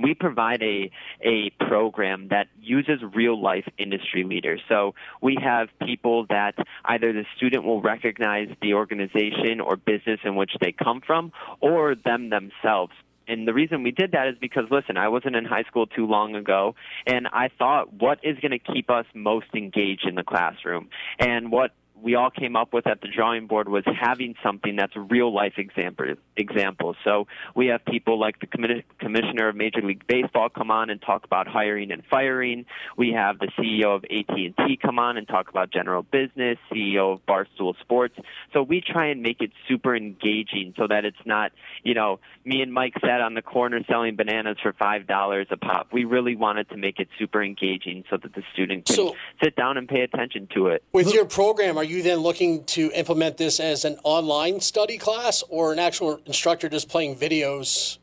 [0.03, 0.91] we provide a
[1.23, 4.61] a program that uses real life industry leaders.
[4.69, 10.37] So we have people that either the student will recognize the organization or business in
[10.37, 12.93] which they come from or them themselves.
[13.29, 16.07] And the reason we did that is because, listen, I wasn't in high school too
[16.07, 16.75] long ago,
[17.07, 20.89] and I thought, what is going to keep us most engaged in the classroom?
[21.21, 21.71] And what
[22.03, 25.55] we all came up with at the drawing board was having something that's real life
[25.59, 26.97] example examples.
[27.05, 31.01] So we have people like the commi- commissioner of Major League Baseball come on and
[31.01, 32.67] talk about hiring and firing.
[32.97, 37.27] We have the CEO of AT&T come on and talk about general business, CEO of
[37.27, 38.17] Barstool Sports.
[38.53, 41.53] So we try and make it super engaging so that it's not,
[41.85, 45.89] you know, me and Mike sat on the corner selling bananas for $5 a pop.
[45.93, 49.55] We really wanted to make it super engaging so that the student can So- sit
[49.57, 50.83] down and pay attention to it.
[50.93, 55.43] With your program, are you then looking to implement this as an online study class
[55.49, 57.99] or an actual instructor just playing videos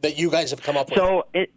[0.00, 0.98] that you guys have come up with?
[0.98, 1.52] So it,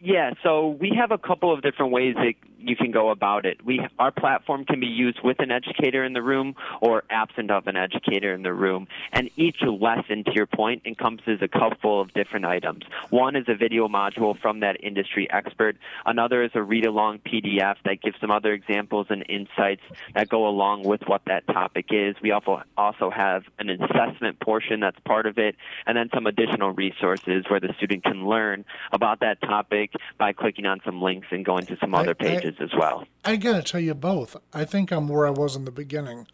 [0.00, 0.32] yeah.
[0.42, 3.64] So we have a couple of different ways that you can go about it.
[3.64, 7.66] We our platform can be used with an educator in the room or absent of
[7.66, 12.12] an educator in the room, and each lesson, to your point, encompasses a couple of
[12.12, 12.82] different items.
[13.10, 15.76] One is a video module from that industry expert.
[16.04, 19.82] Another is a read-along PDF that gives some other examples and insights
[20.14, 22.16] that go along with what that topic is.
[22.22, 25.56] We also also have an assessment portion that's part of it,
[25.86, 29.85] and then some additional resources where the student can learn about that topic
[30.18, 33.04] by clicking on some links and going to some I- other I- pages as well.
[33.24, 34.36] I gotta tell you both.
[34.52, 36.26] I think I'm where I was in the beginning.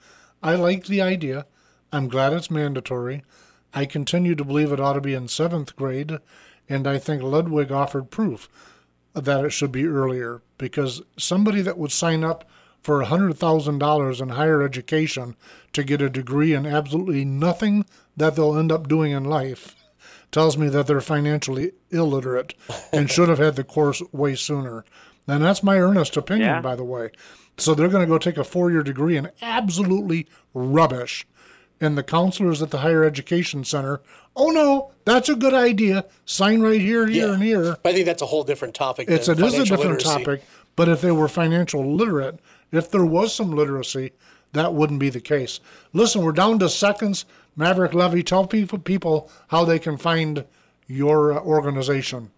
[0.42, 1.46] I like the idea.
[1.92, 3.22] I'm glad it's mandatory.
[3.74, 6.18] I continue to believe it ought to be in seventh grade,
[6.68, 8.48] and I think Ludwig offered proof
[9.14, 12.48] that it should be earlier because somebody that would sign up
[12.82, 15.36] for $100,000 in higher education
[15.72, 17.84] to get a degree in absolutely nothing
[18.16, 19.74] that they'll end up doing in life
[20.32, 22.54] tells me that they're financially illiterate
[22.92, 24.84] and should have had the course way sooner.
[25.28, 26.60] And that's my earnest opinion, Yeah.
[26.60, 27.10] by the way.
[27.58, 31.26] So they're going to go take a four year degree in absolutely rubbish.
[31.80, 34.00] And the counselors at the higher education center,
[34.36, 36.06] oh no, that's a good idea.
[36.24, 37.34] Sign right here, here, Yeah.
[37.34, 37.76] and here.
[37.82, 39.08] But I think that's a whole different topic.
[39.10, 40.04] It's than it is a different literacy.
[40.08, 40.44] topic,
[40.76, 42.38] but if they were financial literate,
[42.70, 44.12] if there was some literacy,
[44.52, 45.60] that wouldn't be the case.
[45.92, 47.24] Listen, we're down to seconds.
[47.56, 50.44] Maverick Levy, tell people people how they can find
[50.86, 52.30] your uh, organization.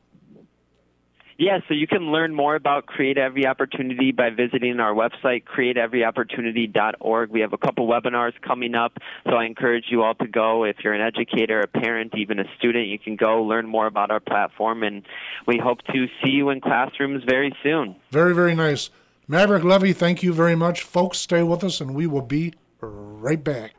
[1.36, 7.30] Yeah, so you can learn more about Create Every Opportunity by visiting our website, createeveryopportunity.org.
[7.30, 10.62] We have a couple webinars coming up, so I encourage you all to go.
[10.62, 14.12] If you're an educator, a parent, even a student, you can go learn more about
[14.12, 15.02] our platform, and
[15.44, 17.96] we hope to see you in classrooms very soon.
[18.12, 18.90] Very, very nice.
[19.26, 20.82] Maverick Levy, thank you very much.
[20.82, 23.74] Folks, stay with us, and we will be right back.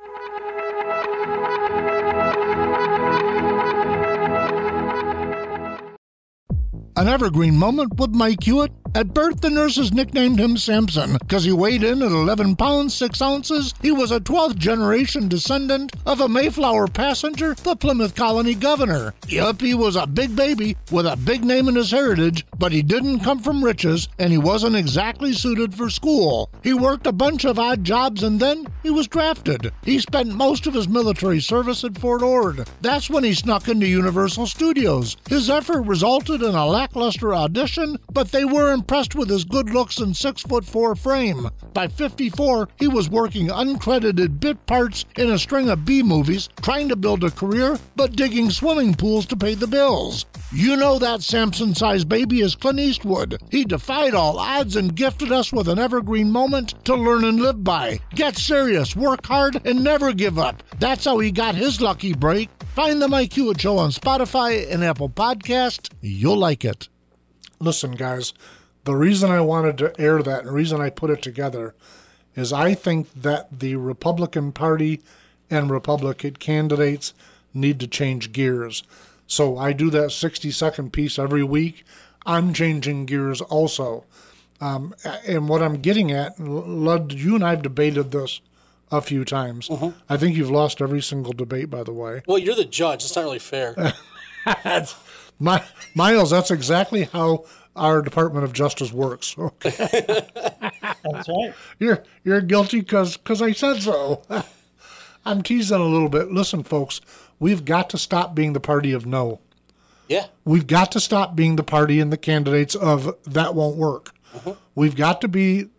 [6.97, 8.71] An evergreen moment with Mike Hewitt.
[8.95, 13.21] At birth, the nurses nicknamed him Samson because he weighed in at 11 pounds 6
[13.21, 13.73] ounces.
[13.81, 19.13] He was a 12th generation descendant of a Mayflower passenger, the Plymouth Colony governor.
[19.27, 22.81] Yup, he was a big baby with a big name in his heritage, but he
[22.81, 26.49] didn't come from riches and he wasn't exactly suited for school.
[26.63, 29.73] He worked a bunch of odd jobs and then he was drafted.
[29.83, 32.65] He spent most of his military service at Fort Ord.
[32.79, 35.17] That's when he snuck into Universal Studios.
[35.27, 39.97] His effort resulted in a lackluster audition, but they were impressed with his good looks
[39.97, 41.49] and six foot four frame.
[41.73, 46.89] By 54, he was working uncredited bit parts in a string of B movies, trying
[46.89, 50.27] to build a career, but digging swimming pools to pay the bills.
[50.53, 53.41] You know that Samson sized baby is Clint Eastwood.
[53.49, 57.63] He defied all odds and gifted us with an evergreen moment to learn and live
[57.63, 57.99] by.
[58.13, 60.61] Get serious, work hard, and never give up.
[60.77, 62.51] That's how he got his lucky break.
[62.75, 65.91] Find the Mike Hewitt Show on Spotify and Apple Podcast.
[66.01, 66.87] You'll like it.
[67.59, 68.33] Listen, guys,
[68.85, 71.75] the reason I wanted to air that and the reason I put it together
[72.35, 75.01] is I think that the Republican Party
[75.49, 77.13] and Republican candidates
[77.53, 78.83] need to change gears.
[79.27, 81.83] So I do that 60 second piece every week.
[82.25, 84.05] I'm changing gears also.
[84.61, 84.95] Um,
[85.27, 88.41] and what I'm getting at, Lud, you and I have debated this
[88.91, 89.69] a few times.
[90.09, 92.21] I think you've lost every single debate, by the way.
[92.27, 93.03] Well, you're the judge.
[93.03, 93.93] It's not really fair.
[95.39, 99.35] My, Miles, that's exactly how our Department of Justice works.
[99.65, 100.27] Okay.
[101.03, 101.53] That's right.
[101.79, 104.23] you're you're guilty because because I said so.
[105.25, 106.31] I'm teasing a little bit.
[106.31, 107.01] Listen, folks,
[107.39, 109.39] we've got to stop being the party of no.
[110.07, 110.27] yeah.
[110.45, 114.11] We've got to stop being the party and the candidates of that won't work.
[114.75, 115.69] We've got to be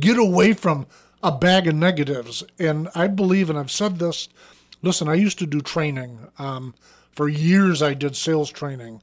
[0.00, 0.86] get away from
[1.22, 2.42] a bag of negatives.
[2.58, 4.28] And I believe, and I've said this.
[4.82, 6.18] Listen, I used to do training.
[6.38, 6.74] Um,
[7.12, 9.00] for years, I did sales training,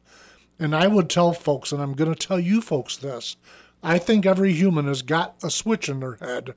[0.60, 3.38] and I would tell folks, and I'm going to tell you folks this.
[3.82, 6.54] I think every human has got a switch in their head.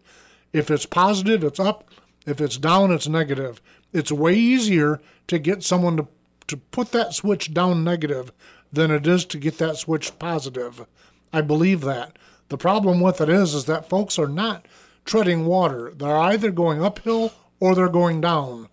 [0.52, 1.88] If it's positive, it's up.
[2.26, 3.62] If it's down, it's negative.
[3.92, 6.08] It's way easier to get someone to,
[6.48, 8.32] to put that switch down negative
[8.72, 10.84] than it is to get that switch positive.
[11.32, 12.18] I believe that.
[12.48, 14.66] The problem with it is, is that folks are not
[15.04, 15.92] treading water.
[15.94, 18.68] They're either going uphill or they're going down.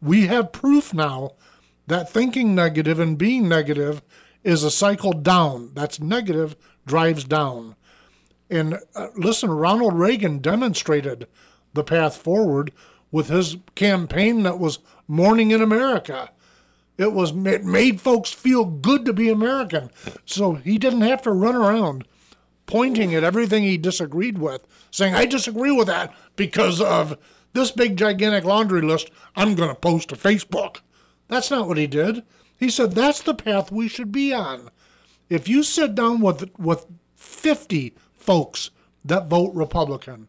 [0.00, 1.32] We have proof now
[1.86, 4.02] that thinking negative and being negative
[4.44, 5.72] is a cycle down.
[5.74, 6.54] That's negative
[6.86, 7.74] drives down.
[8.50, 11.26] And uh, listen, Ronald Reagan demonstrated
[11.72, 12.72] the path forward
[13.10, 16.30] with his campaign that was Morning in America.
[16.96, 19.90] It was it made folks feel good to be American,
[20.24, 22.06] so he didn't have to run around
[22.66, 27.18] pointing at everything he disagreed with, saying, "I disagree with that because of
[27.52, 29.10] this big gigantic laundry list.
[29.36, 30.78] I'm going to post to Facebook."
[31.28, 32.22] That's not what he did.
[32.64, 34.70] He said that's the path we should be on.
[35.28, 38.70] If you sit down with with 50 folks
[39.04, 40.28] that vote Republican,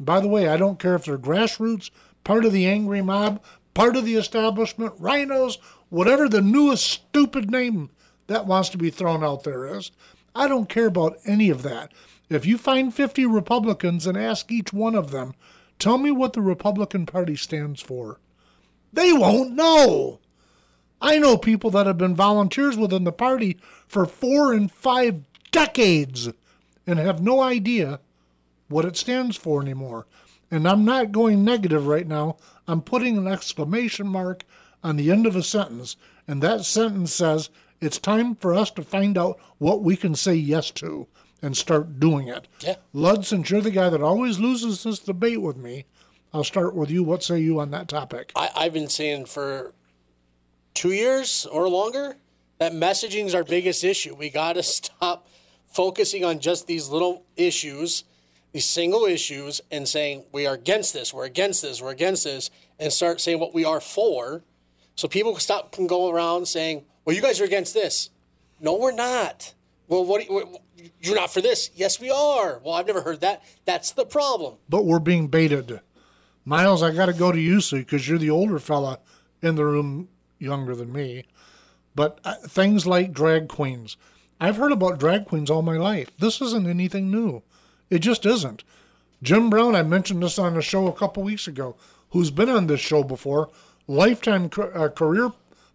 [0.00, 1.90] by the way, I don't care if they're grassroots,
[2.24, 3.40] part of the angry mob,
[3.72, 7.90] part of the establishment, rhinos, whatever the newest stupid name
[8.26, 9.92] that wants to be thrown out there is.
[10.34, 11.92] I don't care about any of that.
[12.28, 15.34] If you find 50 Republicans and ask each one of them,
[15.78, 18.18] tell me what the Republican Party stands for,
[18.92, 20.18] they won't know.
[21.00, 26.30] I know people that have been volunteers within the party for four and five decades
[26.86, 28.00] and have no idea
[28.68, 30.06] what it stands for anymore.
[30.50, 32.36] And I'm not going negative right now.
[32.68, 34.44] I'm putting an exclamation mark
[34.82, 35.96] on the end of a sentence.
[36.28, 40.34] And that sentence says it's time for us to find out what we can say
[40.34, 41.06] yes to
[41.42, 42.48] and start doing it.
[42.60, 42.76] Yeah.
[42.92, 45.84] Lud, since you're the guy that always loses this debate with me,
[46.32, 47.02] I'll start with you.
[47.02, 48.32] What say you on that topic?
[48.34, 49.72] I, I've been saying for
[50.76, 52.16] two years or longer
[52.58, 54.14] that messaging is our biggest issue.
[54.14, 55.26] We got to stop
[55.66, 58.04] focusing on just these little issues,
[58.52, 62.50] these single issues, and saying we are against this, we're against this, we're against this,
[62.78, 64.42] and start saying what we are for.
[64.94, 68.10] So people can stop can go around saying, "Well, you guys are against this."
[68.60, 69.52] No, we're not.
[69.88, 70.58] Well, what, you,
[71.00, 71.70] you're not for this?
[71.74, 72.60] Yes, we are.
[72.64, 73.42] Well, I've never heard that.
[73.66, 74.54] That's the problem.
[74.68, 75.80] but we're being baited.
[76.44, 79.00] Miles, I got to go to you, because you're the older fella
[79.42, 80.08] in the room,
[80.38, 81.24] younger than me.
[81.94, 83.96] But uh, things like drag queens,
[84.40, 86.10] I've heard about drag queens all my life.
[86.18, 87.42] This isn't anything new.
[87.88, 88.64] It just isn't.
[89.22, 91.76] Jim Brown, I mentioned this on the show a couple weeks ago,
[92.10, 93.48] who's been on this show before,
[93.86, 95.32] lifetime uh, career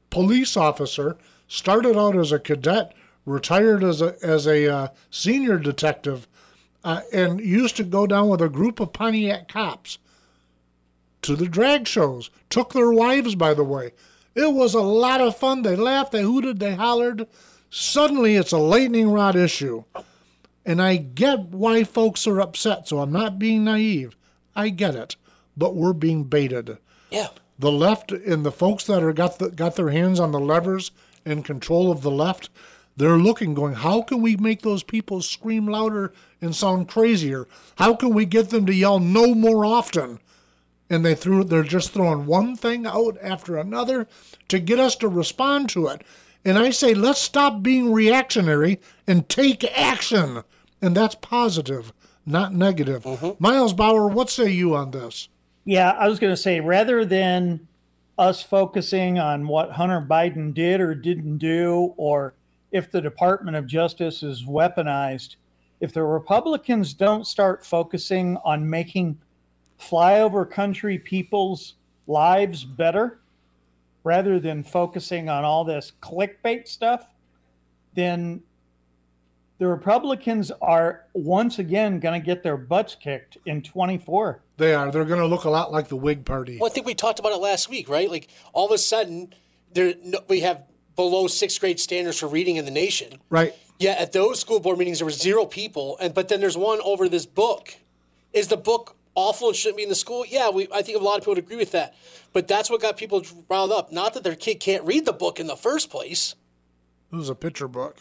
[0.10, 2.94] police officer, started out as a cadet,
[3.26, 6.28] retired as a as a uh, senior detective,
[6.84, 9.98] uh, and used to go down with a group of Pontiac cops
[11.24, 12.30] to the drag shows.
[12.50, 13.92] Took their wives, by the way.
[14.34, 15.62] It was a lot of fun.
[15.62, 17.28] They laughed, they hooted, they hollered.
[17.70, 19.84] Suddenly, it's a lightning rod issue.
[20.66, 24.16] And I get why folks are upset, so I'm not being naive.
[24.56, 25.16] I get it.
[25.58, 26.78] But we're being baited.
[27.10, 27.30] Yeah.
[27.60, 30.92] The left and the folks that are got the, got their hands on the levers
[31.26, 32.50] and control of the left,
[32.98, 37.48] they're looking, going, how can we make those people scream louder and sound crazier?
[37.76, 40.20] How can we get them to yell no more often?
[40.92, 44.10] And they threw they're just throwing one thing out after another
[44.50, 46.04] to get us to respond to it.
[46.44, 50.44] And I say, let's stop being reactionary and take action.
[50.82, 51.94] And that's positive,
[52.26, 53.04] not negative.
[53.04, 53.42] Mm-hmm.
[53.42, 55.30] Miles Bauer, what say you on this?
[55.64, 57.70] Yeah, I was going to say rather than
[58.18, 62.34] us focusing on what Hunter Biden did or didn't do, or
[62.74, 65.38] if the Department of Justice is weaponized,
[65.80, 69.18] if the Republicans don't start focusing on making
[69.82, 71.74] flyover country people's
[72.08, 73.20] lives better,
[74.04, 77.06] rather than focusing on all this clickbait stuff,
[77.94, 78.42] then
[79.58, 84.42] the Republicans are once again going to get their butts kicked in 24.
[84.58, 84.92] They are.
[84.92, 86.58] They're going to look a lot like the Whig Party.
[86.60, 88.10] Well, I think we talked about it last week, right?
[88.10, 89.34] Like all of a sudden,
[89.74, 90.64] there no, we have
[90.96, 93.20] below sixth grade standards for reading in the nation.
[93.30, 93.54] Right.
[93.78, 96.80] Yeah, at those school board meetings, there were zero people, and but then there's one
[96.84, 97.76] over this book.
[98.34, 100.26] Is the book awful and shouldn't be in the school?
[100.28, 101.96] Yeah, we, I think a lot of people would agree with that.
[102.34, 103.92] But that's what got people riled up.
[103.92, 106.36] Not that their kid can't read the book in the first place.
[107.12, 107.98] It was a picture book.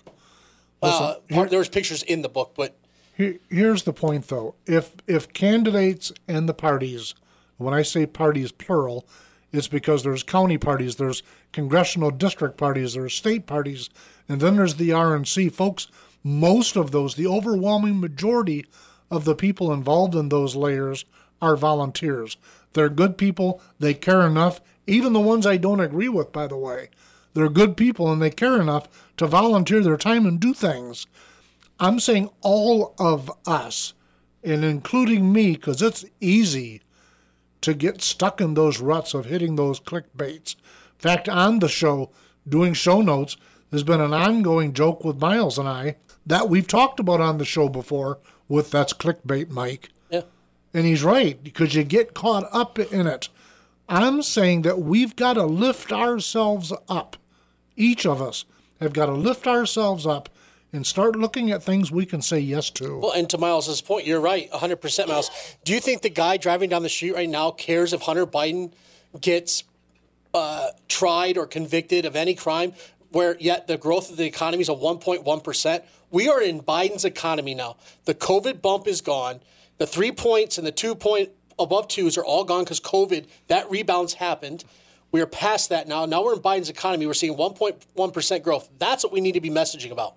[0.82, 2.76] Uh, Listen, part, there was pictures in the book, but
[3.14, 4.54] Here, here's the point, though.
[4.66, 7.14] If if candidates and the parties,
[7.58, 9.06] when I say parties plural,
[9.52, 13.90] it's because there's county parties, there's congressional district parties, there's state parties,
[14.28, 15.52] and then there's the RNC.
[15.52, 15.88] Folks,
[16.22, 18.64] most of those, the overwhelming majority
[19.10, 21.04] of the people involved in those layers
[21.42, 22.36] are volunteers.
[22.72, 23.60] They're good people.
[23.78, 24.60] They care enough.
[24.86, 26.88] Even the ones I don't agree with, by the way,
[27.34, 31.06] they're good people and they care enough to volunteer their time and do things.
[31.78, 33.94] I'm saying all of us,
[34.42, 36.82] and including me, because it's easy
[37.60, 40.54] to get stuck in those ruts of hitting those clickbaits.
[40.54, 42.10] In fact, on the show,
[42.48, 43.36] doing show notes,
[43.70, 45.96] there's been an ongoing joke with Miles and I
[46.26, 48.18] that we've talked about on the show before
[48.50, 49.88] with that's clickbait, Mike.
[50.10, 50.22] yeah.
[50.74, 53.30] And he's right, because you get caught up in it.
[53.88, 57.16] I'm saying that we've got to lift ourselves up.
[57.76, 58.44] Each of us
[58.80, 60.28] have got to lift ourselves up
[60.72, 62.98] and start looking at things we can say yes to.
[62.98, 65.30] Well, and to Miles's point, you're right, 100%, Miles.
[65.64, 68.72] Do you think the guy driving down the street right now cares if Hunter Biden
[69.20, 69.64] gets
[70.34, 72.72] uh, tried or convicted of any crime,
[73.10, 75.82] where yet the growth of the economy is a 1.1%?
[76.10, 77.76] We are in Biden's economy now.
[78.04, 79.40] The COVID bump is gone.
[79.78, 83.70] The three points and the two point above twos are all gone because COVID, that
[83.70, 84.64] rebound's happened.
[85.12, 86.06] We are past that now.
[86.06, 87.06] Now we're in Biden's economy.
[87.06, 88.68] We're seeing 1.1% growth.
[88.78, 90.14] That's what we need to be messaging about.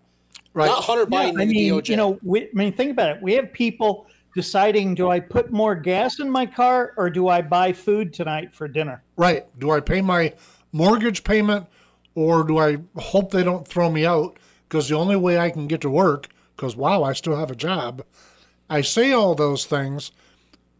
[0.54, 0.68] Right.
[0.68, 1.90] Not Hunter Yeah, Biden I and the mean, DOJ.
[1.90, 3.22] you know, we, I mean, think about it.
[3.24, 7.42] We have people deciding: do I put more gas in my car, or do I
[7.42, 9.02] buy food tonight for dinner?
[9.18, 9.48] Right.
[9.60, 10.34] Do I pay my
[10.72, 11.66] mortgage payment
[12.16, 14.38] or do I hope they don't throw me out
[14.74, 17.56] because the only way I can get to work, because wow, I still have a
[17.56, 18.04] job.
[18.72, 20.12] I say all those things.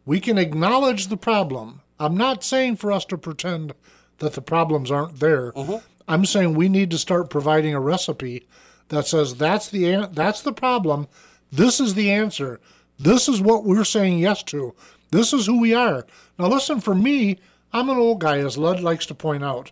[0.04, 1.82] We can acknowledge the problem.
[2.00, 3.76] I'm not saying for us to pretend
[4.18, 5.52] that the problems aren't there.
[5.52, 5.86] Mm-hmm.
[6.08, 8.48] I'm saying we need to start providing a recipe
[8.88, 11.08] that says that's the an- that's the problem.
[11.52, 12.60] This is the answer.
[12.98, 14.74] This is what we're saying yes to.
[15.12, 16.08] This is who we are.
[16.40, 17.38] Now listen, for me,
[17.72, 19.72] I'm an old guy, as Lud likes to point out.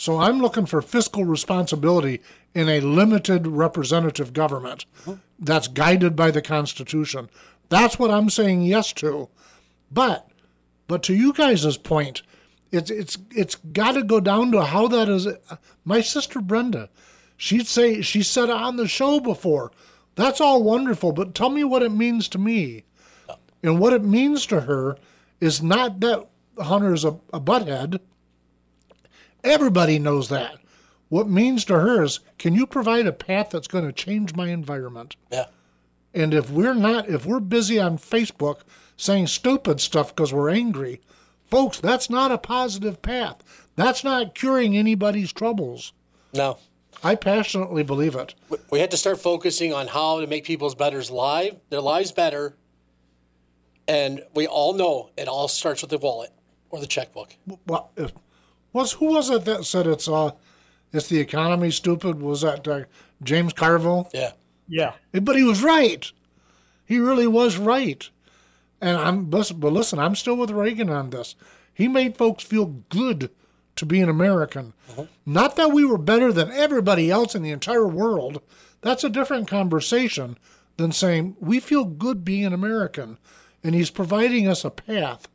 [0.00, 2.22] So I'm looking for fiscal responsibility
[2.54, 4.86] in a limited representative government
[5.38, 7.28] that's guided by the Constitution.
[7.68, 9.28] That's what I'm saying yes to.
[9.92, 10.26] But
[10.88, 12.22] but to you guys' point,
[12.72, 15.28] it's it's it's got to go down to how that is.
[15.84, 16.88] My sister Brenda,
[17.36, 19.70] she'd say she said on the show before,
[20.14, 22.84] that's all wonderful, but tell me what it means to me.
[23.62, 24.96] And what it means to her
[25.42, 26.26] is not that
[26.58, 28.00] Hunter's a, a butthead.
[29.44, 30.56] Everybody knows that.
[31.08, 34.48] What means to her is, can you provide a path that's going to change my
[34.48, 35.16] environment?
[35.30, 35.46] yeah.
[36.12, 38.62] And if we're not, if we're busy on Facebook
[38.96, 41.00] saying stupid stuff because we're angry,
[41.44, 43.36] folks, that's not a positive path.
[43.76, 45.92] That's not curing anybody's troubles.
[46.34, 46.58] No.
[47.04, 48.34] I passionately believe it.
[48.70, 52.56] We- had to start focusing on how to make people's betters live their lives better.
[53.86, 56.30] And we all know it all starts with the wallet
[56.70, 57.36] or the checkbook.
[57.68, 58.12] Well, if,
[58.72, 60.32] was who was it that said it's uh,
[60.92, 62.20] it's the economy stupid?
[62.20, 62.84] Was that uh,
[63.22, 64.08] James Carville?
[64.12, 64.32] Yeah.
[64.72, 66.08] Yeah, But he was right.
[66.86, 68.08] He really was right.
[68.80, 71.34] And I'm but but listen, I'm still with Reagan on this.
[71.74, 73.30] He made folks feel good
[73.74, 74.74] to be an American.
[75.26, 78.42] Not that we were better than everybody else in the entire world.
[78.80, 80.38] That's a different conversation.
[80.76, 83.18] than saying, We feel good being an American,
[83.62, 85.28] and he's providing us a path.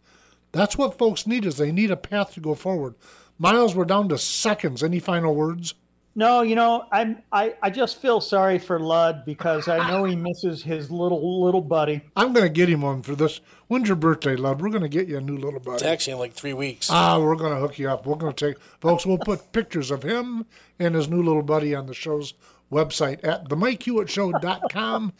[0.51, 2.95] That's what folks need is they need a path to go forward.
[3.37, 4.83] Miles, we're down to seconds.
[4.83, 5.73] Any final words?
[6.17, 10.15] No, you know, I'm I, I just feel sorry for Lud because I know he
[10.15, 12.01] misses his little little buddy.
[12.15, 13.41] I'm going to get him one for this.
[13.67, 14.61] When's your birthday, Lud?
[14.61, 15.75] We're going to get you a new little buddy.
[15.75, 16.87] It's actually in like three weeks.
[16.89, 18.05] Ah, we're going to hook you up.
[18.05, 20.45] We're going to take, folks, we'll put pictures of him
[20.79, 22.33] and his new little buddy on the show's
[22.71, 25.13] website at themikehewittshow.com.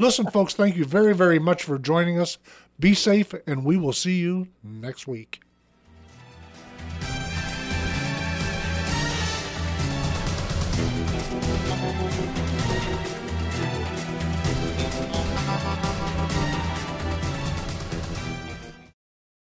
[0.00, 2.36] Listen, folks, thank you very, very much for joining us.
[2.78, 5.40] Be safe, and we will see you next week.